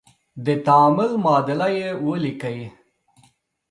[0.45, 2.59] د تعامل معادله یې ولیکئ.